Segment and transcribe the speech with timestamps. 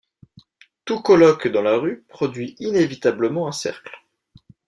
[0.83, 4.01] Tout colloque dans la rue produit inévitablement un cercle.